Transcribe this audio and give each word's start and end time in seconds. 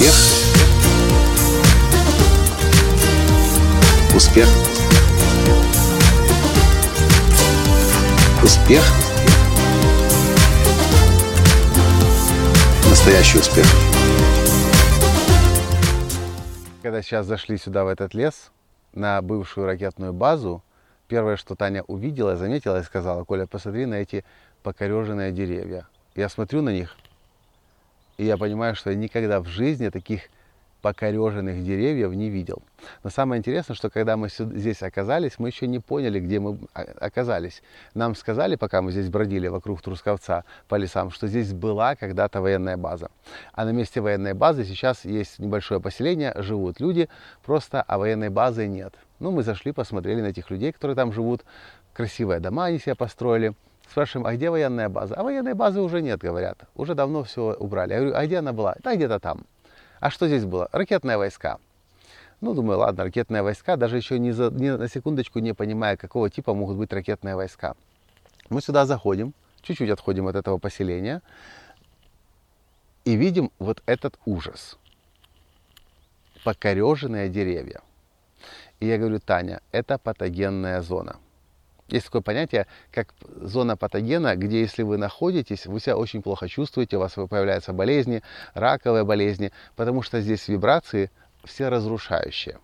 Успех. 0.00 0.14
Успех. 4.16 4.48
Успех. 8.42 8.82
Настоящий 12.88 13.38
успех. 13.40 13.66
Когда 16.80 17.02
сейчас 17.02 17.26
зашли 17.26 17.58
сюда, 17.58 17.84
в 17.84 17.88
этот 17.88 18.14
лес, 18.14 18.52
на 18.94 19.20
бывшую 19.20 19.66
ракетную 19.66 20.14
базу, 20.14 20.64
первое, 21.08 21.36
что 21.36 21.56
Таня 21.56 21.82
увидела, 21.82 22.38
заметила 22.38 22.80
и 22.80 22.84
сказала, 22.84 23.24
Коля, 23.24 23.46
посмотри 23.46 23.84
на 23.84 23.96
эти 23.96 24.24
покореженные 24.62 25.30
деревья. 25.30 25.86
Я 26.14 26.30
смотрю 26.30 26.62
на 26.62 26.70
них, 26.70 26.96
и 28.20 28.26
я 28.26 28.36
понимаю, 28.36 28.74
что 28.74 28.90
я 28.90 28.96
никогда 28.96 29.40
в 29.40 29.46
жизни 29.46 29.88
таких 29.88 30.20
покореженных 30.82 31.64
деревьев 31.64 32.12
не 32.12 32.28
видел. 32.28 32.62
Но 33.02 33.08
самое 33.08 33.38
интересное, 33.38 33.74
что 33.74 33.88
когда 33.88 34.18
мы 34.18 34.28
здесь 34.28 34.82
оказались, 34.82 35.38
мы 35.38 35.48
еще 35.48 35.66
не 35.66 35.78
поняли, 35.78 36.20
где 36.20 36.38
мы 36.38 36.58
оказались. 36.74 37.62
Нам 37.94 38.14
сказали, 38.14 38.56
пока 38.56 38.82
мы 38.82 38.92
здесь 38.92 39.08
бродили 39.08 39.48
вокруг 39.48 39.80
Трусковца 39.80 40.44
по 40.68 40.74
лесам, 40.74 41.10
что 41.10 41.28
здесь 41.28 41.54
была 41.54 41.96
когда-то 41.96 42.42
военная 42.42 42.76
база. 42.76 43.10
А 43.54 43.64
на 43.64 43.70
месте 43.70 44.02
военной 44.02 44.34
базы 44.34 44.66
сейчас 44.66 45.06
есть 45.06 45.38
небольшое 45.38 45.80
поселение, 45.80 46.34
живут 46.36 46.78
люди, 46.78 47.08
просто 47.42 47.80
а 47.80 47.96
военной 47.96 48.28
базы 48.28 48.66
нет. 48.66 48.94
Ну, 49.18 49.30
мы 49.30 49.42
зашли, 49.42 49.72
посмотрели 49.72 50.20
на 50.20 50.26
этих 50.26 50.50
людей, 50.50 50.72
которые 50.72 50.94
там 50.94 51.10
живут. 51.10 51.42
Красивые 51.94 52.40
дома 52.40 52.66
они 52.66 52.78
себе 52.78 52.94
построили. 52.94 53.54
Спрашиваем, 53.90 54.26
а 54.28 54.34
где 54.34 54.50
военная 54.50 54.88
база? 54.88 55.16
А 55.16 55.24
военной 55.24 55.54
базы 55.54 55.80
уже 55.80 56.00
нет, 56.00 56.20
говорят. 56.20 56.60
Уже 56.76 56.94
давно 56.94 57.24
все 57.24 57.56
убрали. 57.58 57.92
Я 57.92 57.98
говорю, 57.98 58.16
а 58.16 58.24
где 58.24 58.38
она 58.38 58.52
была? 58.52 58.76
Да 58.84 58.94
где-то 58.94 59.18
там. 59.18 59.44
А 59.98 60.10
что 60.10 60.28
здесь 60.28 60.44
было? 60.44 60.68
Ракетные 60.70 61.16
войска. 61.16 61.58
Ну, 62.40 62.54
думаю, 62.54 62.78
ладно, 62.78 63.02
ракетные 63.02 63.42
войска, 63.42 63.76
даже 63.76 63.96
еще 63.96 64.20
ни, 64.20 64.30
за, 64.30 64.50
ни 64.50 64.68
на 64.70 64.88
секундочку 64.88 65.40
не 65.40 65.54
понимая, 65.54 65.96
какого 65.96 66.30
типа 66.30 66.54
могут 66.54 66.76
быть 66.76 66.92
ракетные 66.92 67.34
войска. 67.34 67.74
Мы 68.48 68.62
сюда 68.62 68.86
заходим, 68.86 69.34
чуть-чуть 69.60 69.90
отходим 69.90 70.28
от 70.28 70.36
этого 70.36 70.58
поселения 70.58 71.20
и 73.04 73.16
видим 73.16 73.50
вот 73.58 73.82
этот 73.86 74.18
ужас. 74.24 74.78
Покореженные 76.44 77.28
деревья. 77.28 77.80
И 78.78 78.86
я 78.86 78.98
говорю, 78.98 79.18
Таня, 79.18 79.60
это 79.72 79.98
патогенная 79.98 80.80
зона. 80.80 81.16
Есть 81.90 82.06
такое 82.06 82.22
понятие, 82.22 82.66
как 82.92 83.14
зона 83.40 83.76
патогена, 83.76 84.36
где 84.36 84.60
если 84.60 84.82
вы 84.82 84.96
находитесь, 84.96 85.66
вы 85.66 85.80
себя 85.80 85.96
очень 85.96 86.22
плохо 86.22 86.48
чувствуете, 86.48 86.96
у 86.96 87.00
вас 87.00 87.14
появляются 87.14 87.72
болезни, 87.72 88.22
раковые 88.54 89.04
болезни, 89.04 89.52
потому 89.74 90.02
что 90.02 90.20
здесь 90.20 90.46
вибрации 90.46 91.10
все 91.44 91.68
разрушающие. 91.68 92.58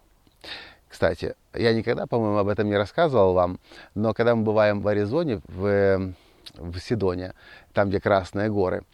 Кстати, 0.89 1.35
я 1.55 1.75
никогда, 1.75 2.07
по-моему, 2.07 2.39
об 2.39 2.49
этом 2.49 2.69
не 2.69 2.77
рассказывал 2.77 3.33
вам, 3.33 3.59
но 3.95 4.15
когда 4.15 4.37
мы 4.37 4.45
бываем 4.45 4.81
в 4.81 4.89
Аризоне, 4.89 5.41
в, 5.49 6.15
в 6.55 6.79
Сидоне, 6.79 7.35
там, 7.73 7.89
где 7.89 8.01
Красные 8.01 8.49
горы, 8.49 8.85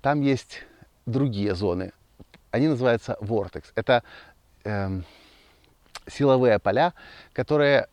там 0.00 0.22
есть 0.22 0.62
другие 1.04 1.54
зоны. 1.54 1.92
Они 2.50 2.66
называются 2.66 3.18
Vortex. 3.20 3.64
Это 3.74 4.02
э, 4.64 5.02
силовые 6.06 6.58
поля, 6.58 6.94
которые 7.34 7.88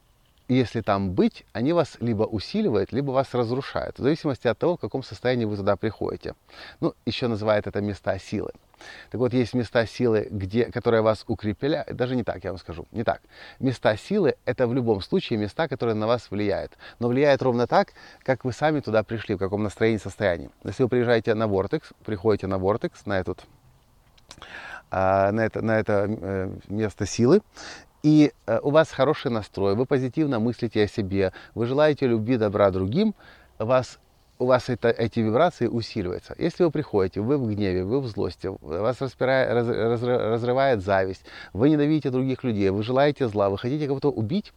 если 0.48 0.81
там 0.81 1.12
быть, 1.12 1.45
они 1.53 1.73
вас 1.73 1.98
либо 2.00 2.23
усиливают, 2.23 2.92
либо 2.92 3.12
вас 3.12 3.34
разрушают, 3.34 4.00
в 4.00 4.02
зависимости 4.02 4.48
от 4.48 4.58
того, 4.58 4.78
в 4.78 4.80
каком 4.80 5.03
состоянии 5.03 5.45
вы 5.45 5.58
туда 5.58 5.76
приходите. 5.76 6.36
Ну, 6.80 6.94
еще 7.06 7.28
называют 7.28 7.67
это 7.67 7.81
места 7.81 8.17
силы. 8.17 8.52
Так 9.09 9.19
вот, 9.19 9.34
есть 9.34 9.53
места 9.53 9.85
силы, 9.85 10.28
где, 10.30 10.66
которые 10.66 11.02
вас 11.02 11.25
укрепляют, 11.28 11.96
даже 11.96 12.16
не 12.16 12.24
так, 12.24 12.44
я 12.44 12.52
вам 12.52 12.59
скажу, 12.59 12.85
не 12.91 13.03
так. 13.03 13.22
Места 13.59 13.97
силы– 13.97 14.35
это 14.46 14.68
в 14.68 14.74
любом 14.74 15.02
случае 15.02 15.40
места, 15.40 15.68
которые 15.68 15.96
на 15.96 16.08
вас 16.08 16.30
влияют. 16.30 16.74
Но 17.00 17.08
влияют 17.08 17.41
ровно 17.41 17.68
так, 17.68 17.94
как 18.24 18.46
вы 18.46 18.53
сами 18.53 18.79
туда 18.79 19.03
пришли, 19.03 19.35
в 19.35 19.40
каком 19.40 19.64
настроении, 19.64 19.97
состоянии. 19.97 20.50
Если 20.64 20.84
вы 20.84 20.90
приезжаете 20.90 21.34
на 21.34 21.47
Вортекс, 21.47 21.90
приходите 22.06 22.47
на 22.47 22.59
Вортекс, 22.59 23.06
на 23.06 23.19
этот 23.19 23.44
а, 24.90 25.31
на 25.31 25.41
это, 25.41 25.62
на 25.62 25.79
это 25.79 26.06
э, 26.08 26.50
место 26.69 27.06
силы, 27.06 27.41
и 28.03 28.31
э, 28.46 28.59
у 28.62 28.69
вас 28.69 28.91
хороший 28.91 29.31
настрой, 29.31 29.75
вы 29.75 29.85
позитивно 29.85 30.40
мыслите 30.40 30.84
о 30.84 30.88
себе, 30.88 31.34
вы 31.56 31.66
желаете 31.66 32.08
любви, 32.08 32.38
добра 32.38 32.72
другим, 32.72 33.16
вас, 33.58 34.00
у 34.40 34.46
вас 34.46 34.69
это, 34.69 34.90
эти 34.90 35.19
вибрации 35.19 35.68
усиливаются. 35.68 36.35
Если 36.38 36.63
вы 36.63 36.72
приходите, 36.72 37.22
вы 37.22 37.38
в 37.38 37.47
гневе, 37.47 37.84
вы 37.84 38.00
в 38.00 38.08
злости, 38.08 38.50
вас 38.62 39.02
распирает, 39.02 39.52
раз, 39.52 39.68
раз, 39.68 40.02
разрывает 40.03 40.84
зависть, 40.84 41.25
вы 41.53 41.69
ненавидите 41.69 42.09
других 42.09 42.44
людей, 42.44 42.69
вы 42.69 42.84
желаете 42.84 43.28
зла, 43.28 43.50
вы 43.50 43.58
хотите 43.58 43.88
кого-то 43.88 44.09
убить, 44.12 44.53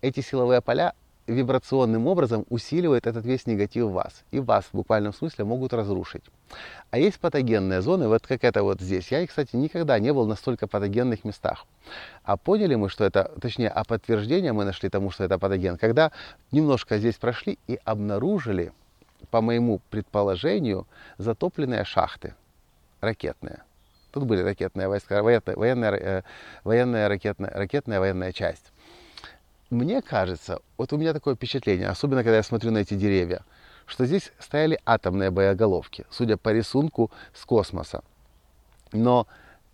эти 0.00 0.20
силовые 0.20 0.60
поля 0.62 0.94
вибрационным 1.28 2.06
образом 2.06 2.44
усиливает 2.48 3.06
этот 3.06 3.24
весь 3.24 3.46
негатив 3.46 3.86
в 3.86 3.92
вас. 3.92 4.24
И 4.30 4.40
вас 4.40 4.64
в 4.64 4.76
буквальном 4.76 5.12
смысле 5.12 5.44
могут 5.44 5.72
разрушить. 5.72 6.24
А 6.90 6.98
есть 6.98 7.20
патогенные 7.20 7.82
зоны, 7.82 8.08
вот 8.08 8.26
как 8.26 8.44
это 8.44 8.62
вот 8.62 8.80
здесь. 8.80 9.08
Я, 9.12 9.26
кстати, 9.26 9.54
никогда 9.54 9.98
не 9.98 10.12
был 10.12 10.26
на 10.26 10.34
столько 10.34 10.66
патогенных 10.66 11.24
местах. 11.24 11.66
А 12.24 12.36
поняли 12.36 12.74
мы, 12.74 12.88
что 12.88 13.04
это, 13.04 13.30
точнее, 13.40 13.68
а 13.68 13.84
подтверждение 13.84 14.52
мы 14.52 14.64
нашли 14.64 14.88
тому, 14.88 15.10
что 15.10 15.24
это 15.24 15.38
патоген, 15.38 15.76
когда 15.76 16.10
немножко 16.50 16.98
здесь 16.98 17.16
прошли 17.16 17.58
и 17.66 17.78
обнаружили, 17.84 18.72
по 19.30 19.42
моему 19.42 19.80
предположению, 19.90 20.86
затопленные 21.18 21.84
шахты 21.84 22.34
ракетные. 23.00 23.62
Тут 24.10 24.24
были 24.24 24.40
ракетные 24.40 24.88
войска, 24.88 25.22
военная, 25.22 25.56
военная, 25.56 25.92
э, 25.92 26.22
военная 26.64 27.08
ракетная, 27.08 27.50
ракетная 27.50 28.00
военная 28.00 28.32
часть 28.32 28.72
мне 29.70 30.00
кажется, 30.02 30.60
вот 30.76 30.92
у 30.92 30.96
меня 30.96 31.12
такое 31.12 31.34
впечатление, 31.34 31.88
особенно 31.88 32.22
когда 32.22 32.36
я 32.36 32.42
смотрю 32.42 32.70
на 32.70 32.78
эти 32.78 32.94
деревья, 32.94 33.44
что 33.86 34.06
здесь 34.06 34.32
стояли 34.38 34.78
атомные 34.86 35.30
боеголовки, 35.30 36.06
судя 36.10 36.36
по 36.36 36.50
рисунку 36.50 37.10
с 37.34 37.44
космоса. 37.44 38.02
Но 38.92 39.26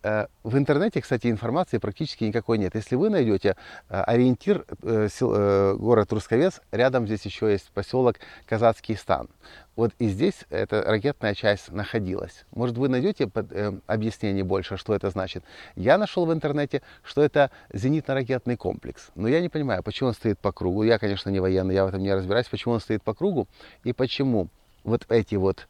в 0.05 0.59
интернете, 0.59 1.01
кстати, 1.01 1.29
информации 1.29 1.79
практически 1.79 2.25
никакой 2.25 2.59
нет. 2.59 2.75
Если 2.75 2.95
вы 2.95 3.09
найдете 3.09 3.57
э, 3.89 4.01
ориентир, 4.03 4.67
э, 4.83 5.09
э, 5.19 5.75
город 5.79 6.09
Трусковец, 6.11 6.61
рядом 6.73 7.07
здесь 7.07 7.25
еще 7.25 7.51
есть 7.51 7.71
поселок 7.71 8.17
Казацкий 8.47 8.97
стан. 8.97 9.29
Вот 9.77 9.93
и 9.99 10.09
здесь 10.09 10.45
эта 10.51 10.83
ракетная 10.83 11.35
часть 11.35 11.73
находилась. 11.73 12.45
Может, 12.53 12.77
вы 12.77 12.89
найдете 12.89 13.31
э, 13.35 13.73
объяснение 13.87 14.45
больше, 14.45 14.77
что 14.77 14.95
это 14.95 15.09
значит? 15.09 15.43
Я 15.75 15.97
нашел 15.97 16.27
в 16.27 16.33
интернете, 16.35 16.83
что 17.03 17.23
это 17.23 17.51
зенитно-ракетный 17.73 18.57
комплекс. 18.57 19.11
Но 19.15 19.27
я 19.27 19.41
не 19.41 19.49
понимаю, 19.49 19.83
почему 19.83 20.11
он 20.11 20.15
стоит 20.15 20.39
по 20.39 20.53
кругу. 20.53 20.83
Я, 20.83 20.99
конечно, 20.99 21.31
не 21.31 21.41
военный, 21.41 21.75
я 21.75 21.87
в 21.87 21.89
этом 21.89 22.03
не 22.03 22.13
разбираюсь, 22.13 22.49
почему 22.49 22.75
он 22.75 22.81
стоит 22.81 23.03
по 23.03 23.15
кругу 23.15 23.49
и 23.85 23.95
почему 23.95 24.49
вот 24.85 25.07
эти 25.09 25.37
вот 25.37 25.67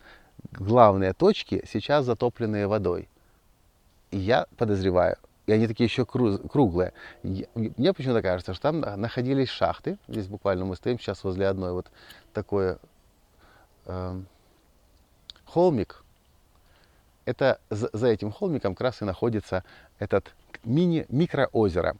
главные 0.51 1.13
точки 1.13 1.65
сейчас 1.71 2.05
затопленные 2.05 2.67
водой. 2.67 3.09
Я 4.15 4.47
подозреваю, 4.57 5.17
и 5.47 5.53
они 5.53 5.67
такие 5.67 5.87
еще 5.87 6.07
круглые. 6.07 6.93
Мне 7.25 7.93
почему-то 7.93 8.23
кажется, 8.23 8.55
что 8.55 8.63
там 8.63 8.81
находились 8.81 9.49
шахты. 9.49 9.99
Здесь 10.07 10.29
буквально 10.29 10.65
мы 10.65 10.77
стоим 10.77 11.01
сейчас 11.01 11.25
возле 11.25 11.49
одной 11.49 11.73
вот 11.73 11.91
такое 12.33 12.79
э, 13.87 14.21
холмик, 15.45 16.05
это 17.25 17.59
за, 17.71 17.91
за 17.93 18.07
этим 18.07 18.31
холмиком 18.31 18.75
как 18.75 18.83
раз 18.83 19.03
и 19.03 19.05
находится 19.05 19.65
этот 19.99 20.33
мини-микроозеро. 20.63 21.97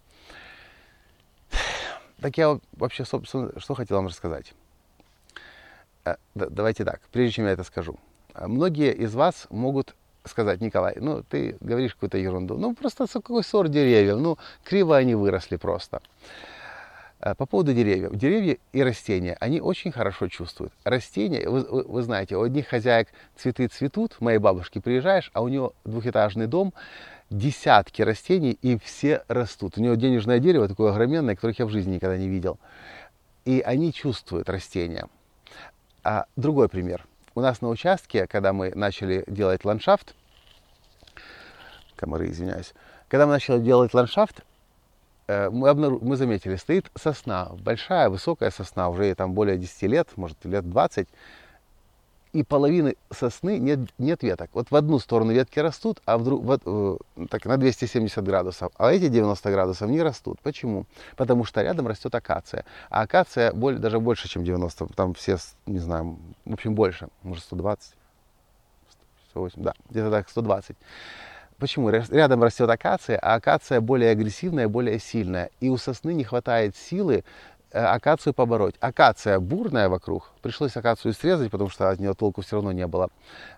Так 2.21 2.39
я 2.39 2.61
вообще, 2.73 3.05
собственно, 3.05 3.59
что 3.59 3.75
хотел 3.75 3.97
вам 3.97 4.07
рассказать. 4.07 4.55
Э, 6.05 6.15
давайте 6.37 6.85
так, 6.85 7.01
прежде 7.11 7.33
чем 7.33 7.47
я 7.47 7.51
это 7.51 7.65
скажу. 7.65 7.99
Многие 8.35 8.95
из 8.95 9.15
вас 9.15 9.49
могут 9.51 9.97
сказать, 10.25 10.61
Николай, 10.61 10.97
ну 11.01 11.23
ты 11.23 11.57
говоришь 11.61 11.95
какую-то 11.95 12.19
ерунду. 12.19 12.57
Ну 12.57 12.75
просто 12.75 13.07
какой 13.07 13.45
сорт 13.45 13.71
деревьев, 13.71 14.19
ну 14.19 14.39
криво 14.65 14.97
они 14.97 15.15
выросли 15.15 15.57
просто. 15.57 16.01
Э, 17.25 17.35
по 17.35 17.47
поводу 17.47 17.73
деревьев. 17.73 18.15
Деревья 18.15 18.59
и 18.73 18.83
растения, 18.83 19.37
они 19.41 19.61
очень 19.61 19.93
хорошо 19.93 20.29
чувствуют. 20.29 20.73
Растения, 20.85 21.49
вы, 21.49 21.63
вы, 21.63 22.03
знаете, 22.03 22.37
у 22.37 22.43
одних 22.43 22.69
хозяек 22.69 23.09
цветы 23.37 23.67
цветут, 23.69 24.21
моей 24.21 24.39
бабушки 24.39 24.79
приезжаешь, 24.79 25.31
а 25.33 25.43
у 25.43 25.49
нее 25.49 25.71
двухэтажный 25.85 26.47
дом, 26.47 26.75
десятки 27.31 28.03
растений, 28.03 28.59
и 28.61 28.79
все 28.79 29.23
растут. 29.29 29.79
У 29.79 29.81
нее 29.81 29.97
денежное 29.97 30.39
дерево 30.39 30.69
такое 30.69 30.93
огроменное, 30.93 31.35
которых 31.35 31.59
я 31.59 31.65
в 31.65 31.71
жизни 31.71 31.95
никогда 31.95 32.19
не 32.19 32.29
видел. 32.29 32.59
И 33.47 33.61
они 33.61 33.93
чувствуют 33.93 34.51
растения. 34.51 35.09
А 36.03 36.27
другой 36.37 36.69
пример. 36.69 37.07
У 37.35 37.41
нас 37.41 37.61
на 37.61 37.69
участке, 37.69 38.27
когда 38.27 38.53
мы 38.53 38.73
начали 38.75 39.25
делать 39.27 39.65
ландшафт, 39.65 40.15
комары, 41.97 42.31
извиняюсь, 42.31 42.75
когда 43.09 43.27
мы 43.27 43.33
начали 43.33 43.59
делать 43.59 43.95
ландшафт, 43.95 44.45
Э, 45.27 45.49
мы, 45.51 45.69
обнару... 45.69 45.99
мы 46.03 46.17
заметили, 46.17 46.57
стоит 46.57 46.91
сосна, 46.95 47.51
большая, 47.61 48.09
высокая 48.09 48.51
сосна, 48.51 48.89
уже 48.89 49.15
там 49.15 49.33
более 49.33 49.57
10 49.57 49.83
лет, 49.83 50.09
может 50.17 50.45
лет 50.45 50.69
20. 50.69 51.09
И 52.35 52.43
половины 52.43 52.97
сосны 53.13 53.59
нет, 53.59 53.79
нет 53.97 54.25
веток. 54.25 54.51
Вот 54.55 54.71
в 54.73 54.77
одну 54.77 54.99
сторону 54.99 55.33
ветки 55.33 55.61
растут, 55.61 56.03
а 56.05 56.19
в 56.19 56.25
друг, 56.25 56.43
вот, 56.43 56.63
э, 56.67 56.97
так, 57.31 57.47
на 57.47 57.57
270 57.57 58.25
градусов, 58.25 58.73
а 58.77 58.93
эти 58.93 59.09
90 59.09 59.51
градусов 59.53 59.89
не 59.89 60.03
растут. 60.03 60.41
Почему? 60.43 60.85
Потому 61.17 61.45
что 61.45 61.63
рядом 61.63 61.87
растет 61.87 62.13
акация. 62.13 62.65
А 62.91 63.03
акация 63.03 63.53
более, 63.53 63.79
даже 63.79 64.01
больше, 64.01 64.29
чем 64.29 64.43
90, 64.43 64.87
там 64.97 65.15
все, 65.15 65.39
не 65.67 65.79
знаю, 65.79 66.19
в 66.45 66.53
общем, 66.53 66.75
больше, 66.75 67.07
может 67.23 67.45
120, 67.45 67.95
108, 69.31 69.63
да, 69.63 69.75
где-то 69.91 70.11
так, 70.11 70.29
120. 70.29 70.77
Почему? 71.59 71.89
Рядом 71.89 72.43
растет 72.43 72.69
акация, 72.69 73.17
а 73.17 73.35
акация 73.35 73.81
более 73.81 74.11
агрессивная, 74.11 74.67
более 74.67 74.99
сильная. 74.99 75.51
И 75.61 75.69
у 75.69 75.77
сосны 75.77 76.13
не 76.13 76.25
хватает 76.25 76.75
силы 76.77 77.23
акацию 77.75 78.35
побороть. 78.35 78.77
Акация 78.81 79.41
бурная 79.41 79.89
вокруг, 79.89 80.31
пришлось 80.43 80.77
акацию 80.77 81.13
срезать, 81.13 81.51
потому 81.51 81.71
что 81.71 81.91
от 81.91 81.99
нее 81.99 82.15
толку 82.15 82.43
все 82.43 82.57
равно 82.57 82.73
не 82.73 82.87
было. 82.87 83.11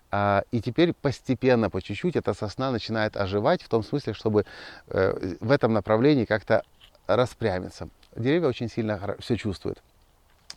А, 0.09 0.43
и 0.51 0.61
теперь 0.61 0.93
постепенно, 0.93 1.69
по 1.69 1.81
чуть-чуть, 1.81 2.15
эта 2.15 2.33
сосна 2.33 2.71
начинает 2.71 3.17
оживать 3.17 3.61
в 3.61 3.69
том 3.69 3.83
смысле, 3.83 4.13
чтобы 4.13 4.45
э, 4.87 5.35
в 5.39 5.51
этом 5.51 5.73
направлении 5.73 6.25
как-то 6.25 6.63
распрямиться. 7.07 7.89
Деревья 8.15 8.47
очень 8.47 8.69
сильно 8.69 9.15
все 9.19 9.37
чувствуют. 9.37 9.81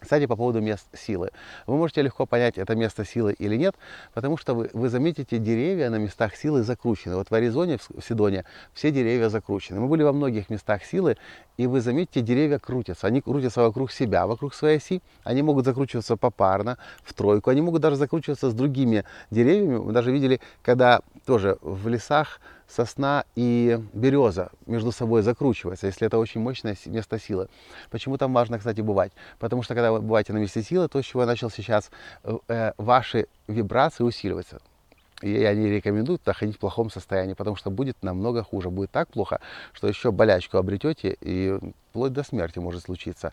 Кстати, 0.01 0.27
по 0.27 0.37
поводу 0.37 0.61
мест 0.61 0.87
силы. 0.95 1.31
Вы 1.67 1.77
можете 1.77 2.03
легко 2.03 2.27
понять, 2.27 2.59
это 2.59 2.75
место 2.75 3.05
силы 3.05 3.35
или 3.39 3.57
нет, 3.57 3.77
потому 4.15 4.37
что 4.37 4.55
вы, 4.55 4.71
вы 4.73 4.89
заметите, 4.89 5.39
деревья 5.39 5.91
на 5.91 5.97
местах 5.97 6.35
силы 6.37 6.63
закручены. 6.63 7.17
Вот 7.17 7.31
в 7.31 7.35
Аризоне, 7.35 7.77
в 7.77 8.03
Сидоне, 8.03 8.45
все 8.73 8.91
деревья 8.91 9.29
закручены. 9.29 9.81
Мы 9.81 9.89
были 9.89 10.03
во 10.03 10.13
многих 10.13 10.49
местах 10.49 10.85
силы, 10.85 11.17
и 11.59 11.67
вы 11.67 11.83
заметите, 11.83 12.23
деревья 12.23 12.59
крутятся. 12.59 13.07
Они 13.07 13.21
крутятся 13.21 13.61
вокруг 13.61 13.93
себя, 13.93 14.27
вокруг 14.27 14.55
своей 14.55 14.79
оси. 14.79 15.03
Они 15.23 15.43
могут 15.43 15.67
закручиваться 15.67 16.17
попарно, 16.17 16.79
в 17.03 17.13
тройку. 17.13 17.51
Они 17.51 17.61
могут 17.61 17.83
даже 17.83 17.97
закручиваться 17.97 18.51
с 18.51 18.55
другими 18.55 19.05
деревьями. 19.31 19.77
Мы 19.77 19.93
даже 19.93 20.11
видели, 20.11 20.41
когда 20.63 21.01
тоже 21.27 21.59
в 21.61 21.87
лесах 21.89 22.41
сосна 22.71 23.25
и 23.37 23.79
береза 23.93 24.51
между 24.67 24.93
собой 24.93 25.23
закручиваются, 25.23 25.87
если 25.87 26.07
это 26.07 26.19
очень 26.19 26.41
мощное 26.41 26.77
место 26.87 27.19
силы. 27.19 27.49
Почему 27.91 28.17
там 28.17 28.33
важно, 28.33 28.59
кстати, 28.59 28.81
бывать? 28.81 29.13
Потому 29.39 29.63
что 29.63 29.75
когда 29.75 29.93
вы 29.93 30.01
бываете 30.01 30.33
на 30.33 30.39
месте 30.39 30.63
силы, 30.63 30.89
то, 30.89 31.03
с 31.03 31.05
чего 31.05 31.23
я 31.23 31.27
начал 31.27 31.51
сейчас, 31.51 31.91
э, 32.25 32.37
э 32.49 32.73
ваши 32.79 33.27
вибрации 33.49 34.05
усиливаются. 34.05 34.61
И 35.23 35.31
я 35.31 35.55
не 35.55 35.69
рекомендую 35.69 36.19
туда 36.19 36.33
в 36.33 36.59
плохом 36.59 36.91
состоянии, 36.91 37.35
потому 37.35 37.57
что 37.57 37.71
будет 37.71 38.03
намного 38.03 38.43
хуже. 38.43 38.71
Будет 38.71 38.91
так 38.91 39.09
плохо, 39.09 39.41
что 39.73 39.87
еще 39.87 40.13
болячку 40.13 40.57
обретете, 40.57 41.17
и 41.21 41.59
вплоть 41.91 42.13
до 42.13 42.23
смерти 42.23 42.59
может 42.59 42.85
случиться 42.85 43.33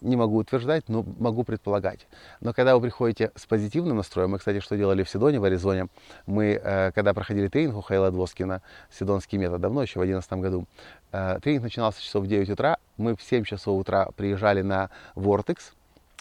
не 0.00 0.16
могу 0.16 0.36
утверждать, 0.36 0.88
но 0.88 1.04
могу 1.18 1.44
предполагать. 1.44 2.06
Но 2.40 2.52
когда 2.52 2.74
вы 2.74 2.82
приходите 2.82 3.32
с 3.34 3.46
позитивным 3.46 3.98
настроем, 3.98 4.30
мы, 4.30 4.38
кстати, 4.38 4.60
что 4.60 4.76
делали 4.76 5.02
в 5.02 5.10
Сидоне, 5.10 5.40
в 5.40 5.44
Аризоне, 5.44 5.88
мы, 6.26 6.60
э, 6.62 6.92
когда 6.92 7.14
проходили 7.14 7.48
тренинг 7.48 7.76
у 7.76 7.80
Хайла 7.80 8.10
Двоскина, 8.10 8.62
Сидонский 8.90 9.38
метод, 9.38 9.60
давно, 9.60 9.82
еще 9.82 10.00
в 10.00 10.02
2011 10.02 10.40
году, 10.40 10.66
э, 11.12 11.38
тренинг 11.42 11.64
начинался 11.64 12.02
часов 12.02 12.24
в 12.24 12.26
9 12.26 12.50
утра, 12.50 12.78
мы 12.96 13.16
в 13.16 13.22
7 13.22 13.44
часов 13.44 13.78
утра 13.78 14.08
приезжали 14.16 14.62
на 14.62 14.90
Vortex, 15.16 15.72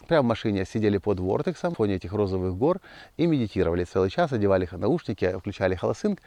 прямо 0.07 0.23
в 0.23 0.27
машине 0.27 0.65
сидели 0.65 0.97
под 0.97 1.19
Вортексом, 1.19 1.73
в 1.73 1.77
фоне 1.77 1.95
этих 1.95 2.13
розовых 2.13 2.55
гор 2.55 2.79
и 3.17 3.27
медитировали 3.27 3.83
целый 3.83 4.09
час, 4.09 4.31
одевали 4.31 4.67
наушники, 4.71 5.37
включали 5.37 5.75
холосинг 5.75 6.19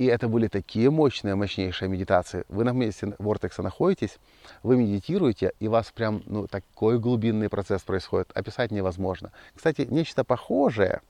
и 0.00 0.06
это 0.06 0.28
были 0.28 0.48
такие 0.48 0.90
мощные, 0.90 1.34
мощнейшие 1.34 1.86
медитации. 1.90 2.44
Вы 2.48 2.64
на 2.64 2.70
месте 2.70 3.14
вортекса 3.18 3.62
находитесь, 3.62 4.16
вы 4.62 4.78
медитируете, 4.78 5.52
и 5.60 5.68
у 5.68 5.72
вас 5.72 5.92
прям 5.94 6.22
ну, 6.24 6.46
такой 6.46 6.98
глубинный 6.98 7.50
процесс 7.50 7.82
происходит. 7.82 8.30
Описать 8.32 8.70
невозможно. 8.70 9.30
Кстати, 9.54 9.86
нечто 9.90 10.24
похожее, 10.24 11.02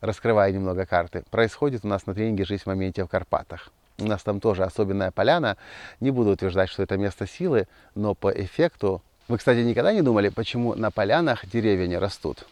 раскрывая 0.00 0.50
немного 0.50 0.86
карты, 0.86 1.22
происходит 1.30 1.84
у 1.84 1.88
нас 1.88 2.04
на 2.06 2.14
тренинге 2.14 2.44
«Жизнь 2.44 2.64
в 2.64 2.66
моменте» 2.66 3.04
в 3.04 3.06
Карпатах. 3.06 3.70
У 3.98 4.06
нас 4.06 4.24
там 4.24 4.40
тоже 4.40 4.64
особенная 4.64 5.12
поляна. 5.12 5.56
Не 6.00 6.10
буду 6.10 6.30
утверждать, 6.30 6.70
что 6.70 6.82
это 6.82 6.96
место 6.96 7.28
силы, 7.28 7.68
но 7.94 8.16
по 8.16 8.28
эффекту... 8.28 9.02
Вы, 9.28 9.38
кстати, 9.38 9.58
никогда 9.60 9.92
не 9.92 10.02
думали, 10.02 10.30
почему 10.30 10.74
на 10.74 10.90
полянах 10.90 11.46
деревья 11.46 11.86
не 11.86 11.98
растут? 11.98 12.44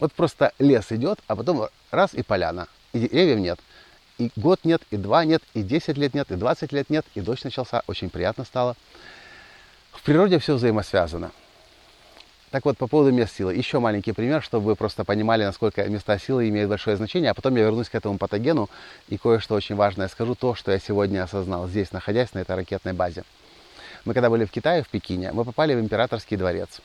Вот 0.00 0.12
просто 0.12 0.50
лес 0.58 0.90
идет, 0.90 1.20
а 1.28 1.36
потом 1.36 1.68
раз 1.92 2.12
и 2.12 2.24
поляна, 2.24 2.66
и 2.92 2.98
деревьев 2.98 3.38
нет 3.38 3.60
и 4.18 4.30
год 4.36 4.60
нет, 4.64 4.82
и 4.90 4.96
два 4.96 5.24
нет, 5.24 5.42
и 5.54 5.62
10 5.62 5.96
лет 5.96 6.14
нет, 6.14 6.30
и 6.30 6.34
20 6.34 6.72
лет 6.72 6.90
нет, 6.90 7.06
и 7.14 7.20
дождь 7.20 7.44
начался, 7.44 7.82
очень 7.86 8.10
приятно 8.10 8.44
стало. 8.44 8.76
В 9.92 10.02
природе 10.02 10.38
все 10.38 10.54
взаимосвязано. 10.54 11.30
Так 12.50 12.64
вот, 12.64 12.78
по 12.78 12.86
поводу 12.86 13.12
мест 13.12 13.36
силы. 13.36 13.54
Еще 13.54 13.78
маленький 13.78 14.12
пример, 14.12 14.42
чтобы 14.42 14.66
вы 14.66 14.76
просто 14.76 15.04
понимали, 15.04 15.44
насколько 15.44 15.84
места 15.84 16.18
силы 16.18 16.48
имеют 16.48 16.70
большое 16.70 16.96
значение. 16.96 17.30
А 17.30 17.34
потом 17.34 17.54
я 17.56 17.64
вернусь 17.64 17.90
к 17.90 17.94
этому 17.94 18.16
патогену 18.16 18.70
и 19.08 19.18
кое-что 19.18 19.54
очень 19.54 19.74
важное 19.74 20.08
скажу, 20.08 20.34
то, 20.34 20.54
что 20.54 20.72
я 20.72 20.78
сегодня 20.78 21.22
осознал 21.22 21.68
здесь, 21.68 21.92
находясь 21.92 22.32
на 22.32 22.38
этой 22.38 22.56
ракетной 22.56 22.94
базе. 22.94 23.24
Мы 24.06 24.14
когда 24.14 24.30
были 24.30 24.46
в 24.46 24.50
Китае, 24.50 24.82
в 24.82 24.88
Пекине, 24.88 25.30
мы 25.32 25.44
попали 25.44 25.74
в 25.74 25.80
императорский 25.80 26.38
дворец. 26.38 26.80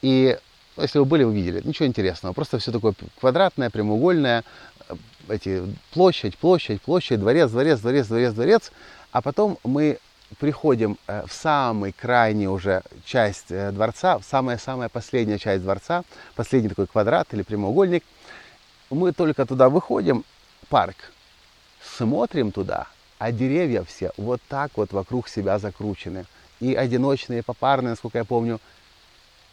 И 0.00 0.38
если 0.76 0.98
вы 0.98 1.04
были, 1.04 1.24
вы 1.24 1.34
видели, 1.34 1.60
ничего 1.64 1.86
интересного. 1.86 2.32
Просто 2.32 2.58
все 2.58 2.72
такое 2.72 2.94
квадратное, 3.20 3.70
прямоугольное, 3.70 4.44
эти, 5.28 5.62
площадь, 5.92 6.36
площадь, 6.36 6.82
площадь, 6.82 7.20
дворец, 7.20 7.50
дворец, 7.50 7.80
дворец, 7.80 8.06
дворец, 8.06 8.32
дворец. 8.32 8.72
А 9.12 9.22
потом 9.22 9.58
мы 9.64 9.98
приходим 10.38 10.98
э, 11.06 11.24
в 11.26 11.32
самый 11.32 11.92
крайний 11.92 12.46
уже 12.46 12.82
часть 13.04 13.50
э, 13.50 13.70
дворца, 13.70 14.18
в 14.18 14.24
самая-самая 14.24 14.88
последняя 14.88 15.38
часть 15.38 15.62
дворца, 15.62 16.02
последний 16.34 16.68
такой 16.68 16.86
квадрат 16.86 17.32
или 17.32 17.42
прямоугольник. 17.42 18.04
Мы 18.90 19.12
только 19.12 19.46
туда 19.46 19.68
выходим, 19.68 20.24
парк, 20.68 20.96
смотрим 21.96 22.52
туда, 22.52 22.88
а 23.18 23.32
деревья 23.32 23.84
все 23.84 24.12
вот 24.16 24.40
так 24.48 24.72
вот 24.76 24.92
вокруг 24.92 25.28
себя 25.28 25.58
закручены. 25.58 26.26
И 26.60 26.74
одиночные, 26.74 27.40
и 27.40 27.42
попарные, 27.42 27.90
насколько 27.90 28.18
я 28.18 28.24
помню. 28.24 28.60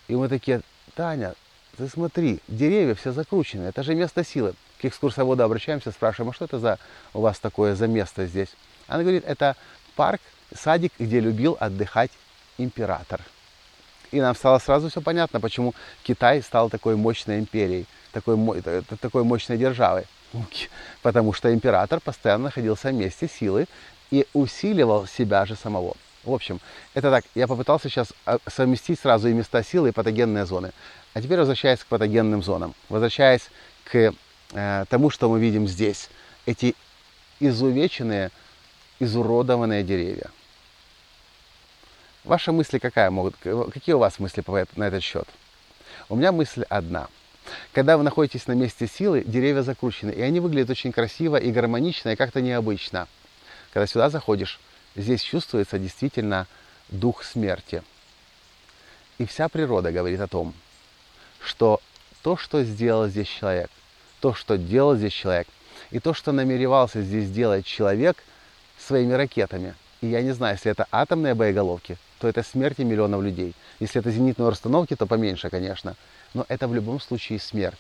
И 0.07 0.15
мы 0.15 0.29
такие, 0.29 0.61
Таня, 0.95 1.33
ты 1.77 1.87
смотри, 1.87 2.39
деревья 2.47 2.95
все 2.95 3.11
закручены, 3.11 3.63
это 3.63 3.83
же 3.83 3.95
место 3.95 4.23
силы 4.23 4.53
к 4.81 4.85
экскурсоводу 4.85 5.43
обращаемся, 5.43 5.91
спрашиваем, 5.91 6.31
а 6.31 6.33
что 6.33 6.45
это 6.45 6.59
за 6.59 6.79
у 7.13 7.21
вас 7.21 7.39
такое 7.39 7.75
за 7.75 7.87
место 7.87 8.25
здесь? 8.25 8.49
Она 8.87 9.03
говорит, 9.03 9.23
это 9.25 9.55
парк, 9.95 10.21
садик, 10.53 10.91
где 10.97 11.19
любил 11.19 11.55
отдыхать 11.59 12.11
император. 12.57 13.21
И 14.11 14.19
нам 14.19 14.35
стало 14.35 14.59
сразу 14.59 14.89
все 14.89 15.01
понятно, 15.01 15.39
почему 15.39 15.73
Китай 16.03 16.41
стал 16.41 16.69
такой 16.69 16.95
мощной 16.95 17.39
империей, 17.39 17.85
такой, 18.11 18.37
такой 18.99 19.23
мощной 19.23 19.57
державой. 19.57 20.05
Потому 21.01 21.31
что 21.33 21.53
император 21.53 22.01
постоянно 22.01 22.45
находился 22.45 22.89
в 22.89 22.93
месте 22.93 23.29
силы 23.29 23.67
и 24.09 24.25
усиливал 24.33 25.07
себя 25.07 25.45
же 25.45 25.55
самого. 25.55 25.95
В 26.23 26.33
общем, 26.33 26.59
это 26.93 27.09
так, 27.09 27.25
я 27.35 27.47
попытался 27.47 27.89
сейчас 27.89 28.13
а, 28.25 28.37
совместить 28.47 28.99
сразу 28.99 29.27
и 29.27 29.33
места 29.33 29.63
силы, 29.63 29.89
и 29.89 29.91
патогенные 29.91 30.45
зоны. 30.45 30.71
А 31.13 31.21
теперь 31.21 31.39
возвращаясь 31.39 31.79
к 31.79 31.87
патогенным 31.87 32.43
зонам, 32.43 32.75
возвращаясь 32.89 33.49
к 33.85 34.13
тому, 34.51 35.09
что 35.09 35.29
мы 35.29 35.39
видим 35.39 35.67
здесь. 35.67 36.09
Эти 36.45 36.75
изувеченные, 37.39 38.31
изуродованные 38.99 39.83
деревья. 39.83 40.29
Ваши 42.23 42.51
мысли 42.51 42.77
какая 42.77 43.09
могут, 43.09 43.35
какие 43.73 43.95
у 43.95 43.99
вас 43.99 44.19
мысли 44.19 44.43
на 44.75 44.83
этот 44.83 45.03
счет? 45.03 45.27
У 46.09 46.15
меня 46.15 46.31
мысль 46.31 46.63
одна. 46.69 47.07
Когда 47.73 47.97
вы 47.97 48.03
находитесь 48.03 48.47
на 48.47 48.51
месте 48.51 48.87
силы, 48.87 49.23
деревья 49.25 49.63
закручены, 49.63 50.11
и 50.11 50.21
они 50.21 50.39
выглядят 50.39 50.69
очень 50.69 50.91
красиво 50.91 51.37
и 51.37 51.51
гармонично, 51.51 52.09
и 52.09 52.15
как-то 52.15 52.41
необычно. 52.41 53.07
Когда 53.73 53.87
сюда 53.87 54.09
заходишь, 54.09 54.59
здесь 54.95 55.21
чувствуется 55.21 55.79
действительно 55.79 56.47
дух 56.89 57.23
смерти. 57.23 57.81
И 59.17 59.25
вся 59.25 59.49
природа 59.49 59.91
говорит 59.91 60.19
о 60.19 60.27
том, 60.27 60.53
что 61.39 61.81
то, 62.21 62.37
что 62.37 62.63
сделал 62.63 63.07
здесь 63.07 63.27
человек, 63.27 63.71
то, 64.21 64.33
что 64.33 64.57
делал 64.57 64.95
здесь 64.95 65.13
человек, 65.13 65.47
и 65.89 65.99
то, 65.99 66.13
что 66.13 66.31
намеревался 66.31 67.01
здесь 67.01 67.25
сделать 67.25 67.65
человек 67.65 68.17
своими 68.79 69.13
ракетами. 69.13 69.75
И 69.99 70.07
я 70.07 70.21
не 70.21 70.31
знаю, 70.31 70.55
если 70.55 70.71
это 70.71 70.87
атомные 70.91 71.35
боеголовки, 71.35 71.97
то 72.19 72.27
это 72.27 72.43
смерти 72.43 72.81
миллионов 72.81 73.21
людей. 73.21 73.53
Если 73.79 73.99
это 73.99 74.11
зенитные 74.11 74.47
установки, 74.47 74.95
то 74.95 75.05
поменьше, 75.05 75.49
конечно. 75.49 75.95
Но 76.33 76.45
это 76.47 76.67
в 76.67 76.73
любом 76.73 76.99
случае 76.99 77.39
смерть. 77.39 77.77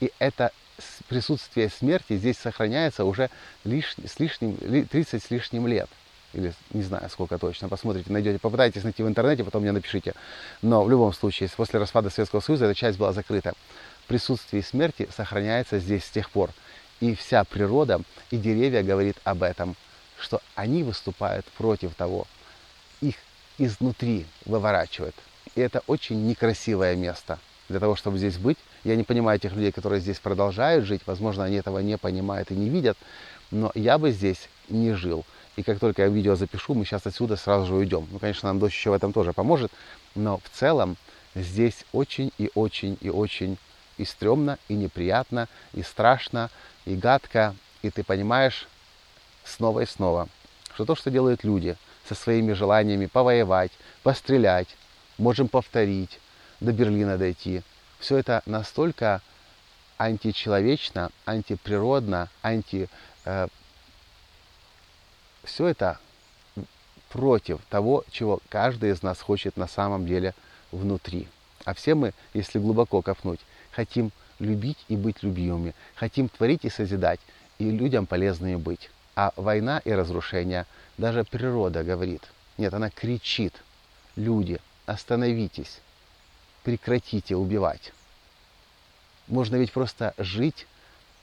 И 0.00 0.12
это 0.18 0.52
присутствие 1.08 1.70
смерти 1.70 2.16
здесь 2.16 2.38
сохраняется 2.38 3.04
уже 3.04 3.30
лиш, 3.64 3.94
с 4.04 4.18
лишним, 4.18 4.56
30 4.56 5.22
с 5.22 5.30
лишним 5.30 5.66
лет. 5.66 5.88
Или 6.32 6.52
не 6.72 6.82
знаю, 6.82 7.08
сколько 7.10 7.38
точно. 7.38 7.68
Посмотрите, 7.68 8.12
найдете, 8.12 8.40
попытайтесь 8.40 8.82
найти 8.82 9.04
в 9.04 9.08
интернете, 9.08 9.44
потом 9.44 9.62
мне 9.62 9.70
напишите. 9.70 10.14
Но 10.62 10.82
в 10.82 10.90
любом 10.90 11.12
случае, 11.12 11.48
после 11.56 11.78
распада 11.78 12.10
Советского 12.10 12.40
Союза 12.40 12.64
эта 12.64 12.74
часть 12.74 12.98
была 12.98 13.12
закрыта 13.12 13.54
присутствие 14.06 14.62
смерти 14.62 15.08
сохраняется 15.14 15.78
здесь 15.78 16.04
с 16.04 16.10
тех 16.10 16.30
пор. 16.30 16.50
И 17.00 17.14
вся 17.14 17.44
природа 17.44 18.00
и 18.30 18.36
деревья 18.36 18.82
говорит 18.82 19.16
об 19.24 19.42
этом, 19.42 19.76
что 20.18 20.40
они 20.54 20.82
выступают 20.82 21.44
против 21.46 21.94
того, 21.94 22.26
их 23.00 23.16
изнутри 23.58 24.26
выворачивают. 24.44 25.14
И 25.54 25.60
это 25.60 25.82
очень 25.86 26.26
некрасивое 26.26 26.96
место. 26.96 27.38
для 27.68 27.80
того, 27.80 27.96
чтобы 27.96 28.18
здесь 28.18 28.36
быть. 28.36 28.58
Я 28.84 28.94
не 28.94 29.04
понимаю 29.04 29.40
тех 29.40 29.54
людей, 29.54 29.72
которые 29.72 30.00
здесь 30.00 30.18
продолжают 30.18 30.84
жить. 30.84 31.00
Возможно, 31.06 31.44
они 31.44 31.56
этого 31.56 31.78
не 31.78 31.96
понимают 31.96 32.50
и 32.50 32.54
не 32.54 32.68
видят. 32.68 32.98
Но 33.50 33.72
я 33.74 33.96
бы 33.96 34.10
здесь 34.10 34.48
не 34.68 34.92
жил. 34.92 35.24
И 35.56 35.62
как 35.62 35.78
только 35.78 36.02
я 36.02 36.08
видео 36.08 36.36
запишу, 36.36 36.74
мы 36.74 36.84
сейчас 36.84 37.06
отсюда 37.06 37.36
сразу 37.36 37.66
же 37.66 37.74
уйдем. 37.74 38.06
Ну, 38.10 38.18
конечно, 38.18 38.48
нам 38.48 38.58
дождь 38.58 38.74
еще 38.74 38.90
в 38.90 38.94
этом 38.94 39.12
тоже 39.12 39.32
поможет. 39.32 39.72
Но 40.14 40.38
в 40.38 40.50
целом 40.50 40.96
здесь 41.34 41.84
очень 41.92 42.32
и 42.38 42.50
очень 42.54 42.98
и 43.00 43.08
очень 43.08 43.56
и 43.98 44.04
стрёмно, 44.04 44.58
и 44.68 44.74
неприятно, 44.74 45.48
и 45.72 45.82
страшно, 45.82 46.50
и 46.84 46.96
гадко. 46.96 47.54
И 47.82 47.90
ты 47.90 48.02
понимаешь 48.02 48.66
снова 49.44 49.80
и 49.80 49.86
снова, 49.86 50.28
что 50.74 50.84
то, 50.84 50.94
что 50.94 51.10
делают 51.10 51.44
люди 51.44 51.76
со 52.08 52.14
своими 52.14 52.52
желаниями 52.52 53.06
повоевать, 53.06 53.72
пострелять, 54.02 54.68
можем 55.18 55.48
повторить, 55.48 56.18
до 56.60 56.72
Берлина 56.72 57.18
дойти, 57.18 57.62
все 57.98 58.18
это 58.18 58.42
настолько 58.46 59.20
античеловечно, 59.98 61.10
антиприродно, 61.24 62.28
анти... 62.42 62.88
Э, 63.24 63.48
все 65.44 65.66
это 65.66 65.98
против 67.10 67.60
того, 67.68 68.04
чего 68.10 68.40
каждый 68.48 68.90
из 68.90 69.02
нас 69.02 69.20
хочет 69.20 69.56
на 69.56 69.68
самом 69.68 70.06
деле 70.06 70.34
внутри. 70.72 71.28
А 71.64 71.74
все 71.74 71.94
мы, 71.94 72.12
если 72.34 72.58
глубоко 72.58 73.02
копнуть, 73.02 73.40
хотим 73.70 74.12
любить 74.38 74.78
и 74.88 74.96
быть 74.96 75.22
любимыми, 75.22 75.74
хотим 75.94 76.28
творить 76.28 76.64
и 76.64 76.70
созидать, 76.70 77.20
и 77.58 77.70
людям 77.70 78.06
полезными 78.06 78.56
быть. 78.56 78.90
А 79.16 79.32
война 79.36 79.80
и 79.84 79.92
разрушение, 79.92 80.66
даже 80.98 81.24
природа 81.24 81.84
говорит, 81.84 82.22
нет, 82.58 82.74
она 82.74 82.90
кричит, 82.90 83.54
люди, 84.16 84.60
остановитесь, 84.86 85.80
прекратите 86.62 87.36
убивать. 87.36 87.92
Можно 89.28 89.56
ведь 89.56 89.72
просто 89.72 90.14
жить 90.18 90.66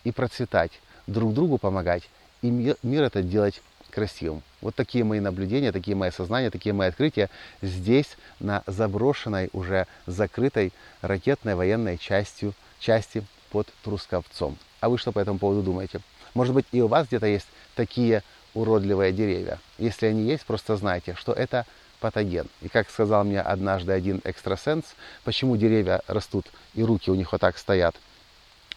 и 0.04 0.12
процветать, 0.12 0.72
друг 1.06 1.34
другу 1.34 1.58
помогать, 1.58 2.10
и 2.42 2.50
мир, 2.50 2.78
мир 2.82 3.04
этот 3.04 3.30
делать 3.30 3.62
красивым. 3.92 4.42
Вот 4.62 4.76
такие 4.76 5.04
мои 5.04 5.20
наблюдения, 5.20 5.72
такие 5.72 5.96
мои 5.96 6.12
сознания, 6.12 6.50
такие 6.50 6.74
мои 6.74 6.90
открытия 6.90 7.30
здесь, 7.62 8.18
на 8.40 8.64
заброшенной, 8.66 9.50
уже 9.54 9.88
закрытой 10.08 10.74
ракетной 11.02 11.56
военной 11.56 11.98
частью, 11.98 12.54
части 12.80 13.24
под 13.52 13.68
Трусковцом. 13.84 14.58
А 14.80 14.90
вы 14.90 14.98
что 14.98 15.12
по 15.12 15.20
этому 15.20 15.38
поводу 15.38 15.62
думаете? 15.62 16.02
Может 16.34 16.56
быть 16.56 16.66
и 16.72 16.82
у 16.82 16.88
вас 16.88 17.08
где-то 17.08 17.28
есть 17.28 17.48
такие 17.76 18.24
уродливые 18.54 19.12
деревья? 19.12 19.60
Если 19.78 20.08
они 20.08 20.24
есть, 20.24 20.46
просто 20.46 20.76
знайте, 20.78 21.16
что 21.16 21.34
это 21.34 21.66
патоген. 22.00 22.48
И 22.62 22.68
как 22.68 22.90
сказал 22.90 23.24
мне 23.24 23.40
однажды 23.40 23.92
один 23.92 24.22
экстрасенс, 24.24 24.86
почему 25.24 25.56
деревья 25.56 26.02
растут 26.08 26.48
и 26.74 26.84
руки 26.84 27.12
у 27.12 27.16
них 27.16 27.32
вот 27.32 27.42
так 27.42 27.58
стоят. 27.58 27.96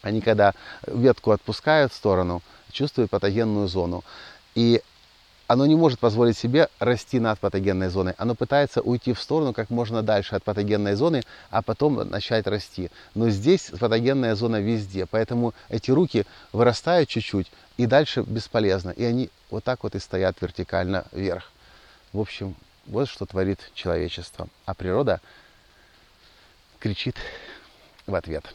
Они 0.01 0.21
когда 0.21 0.53
ветку 0.85 1.31
отпускают 1.31 1.91
в 1.91 1.95
сторону, 1.95 2.43
чувствуют 2.71 3.09
патогенную 3.09 3.67
зону. 3.67 4.03
И 4.53 4.81
оно 5.47 5.65
не 5.65 5.75
может 5.75 5.99
позволить 5.99 6.37
себе 6.37 6.69
расти 6.79 7.19
над 7.19 7.39
патогенной 7.39 7.89
зоной. 7.89 8.13
Оно 8.17 8.35
пытается 8.35 8.81
уйти 8.81 9.13
в 9.13 9.21
сторону 9.21 9.53
как 9.53 9.69
можно 9.69 10.01
дальше 10.01 10.35
от 10.35 10.43
патогенной 10.43 10.95
зоны, 10.95 11.23
а 11.51 11.61
потом 11.61 11.95
начать 12.09 12.47
расти. 12.47 12.89
Но 13.13 13.29
здесь 13.29 13.71
патогенная 13.79 14.35
зона 14.35 14.59
везде, 14.59 15.05
поэтому 15.05 15.53
эти 15.69 15.91
руки 15.91 16.25
вырастают 16.51 17.09
чуть-чуть 17.09 17.51
и 17.77 17.85
дальше 17.85 18.21
бесполезно. 18.21 18.89
И 18.91 19.03
они 19.03 19.29
вот 19.51 19.63
так 19.63 19.83
вот 19.83 19.95
и 19.95 19.99
стоят 19.99 20.41
вертикально 20.41 21.05
вверх. 21.11 21.51
В 22.11 22.19
общем, 22.19 22.55
вот 22.87 23.07
что 23.07 23.25
творит 23.25 23.59
человечество. 23.73 24.47
А 24.65 24.73
природа 24.73 25.21
кричит 26.79 27.17
в 28.07 28.15
ответ. 28.15 28.53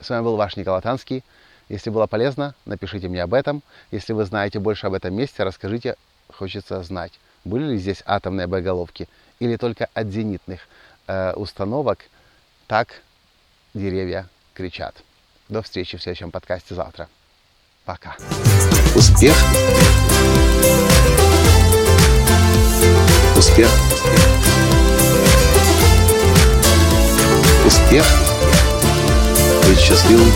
С 0.00 0.10
вами 0.10 0.22
был 0.22 0.36
ваш 0.36 0.56
Николай 0.56 0.80
Танский. 0.82 1.24
Если 1.68 1.90
было 1.90 2.06
полезно, 2.06 2.54
напишите 2.64 3.08
мне 3.08 3.22
об 3.22 3.34
этом. 3.34 3.62
Если 3.90 4.12
вы 4.12 4.24
знаете 4.24 4.58
больше 4.58 4.86
об 4.86 4.94
этом 4.94 5.14
месте, 5.14 5.42
расскажите 5.42 5.96
хочется 6.32 6.82
знать, 6.82 7.12
были 7.44 7.72
ли 7.72 7.78
здесь 7.78 8.02
атомные 8.06 8.46
боеголовки 8.46 9.08
или 9.38 9.56
только 9.56 9.88
от 9.94 10.08
зенитных 10.08 10.60
э, 11.06 11.32
установок 11.34 12.00
так 12.66 13.02
деревья 13.74 14.28
кричат. 14.54 14.94
До 15.48 15.62
встречи 15.62 15.96
в 15.96 16.02
следующем 16.02 16.30
подкасте 16.30 16.74
завтра. 16.74 17.08
Пока. 17.84 18.16
Успех. 18.94 19.34
Успех. 23.36 23.68
Успех. 27.64 28.04
Быть 29.66 29.78
счастливым, 29.78 30.30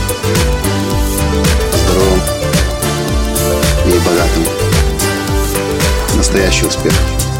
здоровым 1.74 2.20
и 3.86 3.98
богатым 4.06 4.61
настоящий 6.22 6.66
успех. 6.66 7.31